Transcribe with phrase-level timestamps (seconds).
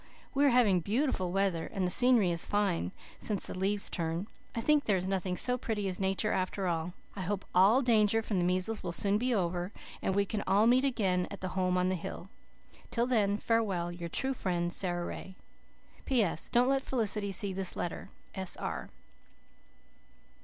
[0.33, 4.25] We are having BEAUTIFUL WEATHER and the seenary is fine since the leaves turned.
[4.55, 6.93] I think there is nothing so pretty as Nature after all.
[7.15, 10.65] "I hope ALL DANGER from the measles will soon be over and we can ALL
[10.65, 12.29] MEET AGAIN AT THE HOME ON THE HILL.
[12.89, 13.91] Till then FAREWELL.
[13.91, 15.35] "Your true friend, "SARA RAY.
[16.05, 16.23] "P.
[16.23, 16.49] S.
[16.49, 18.09] Don't let Felicity see this letter.
[18.33, 18.57] S.
[18.57, 18.89] R."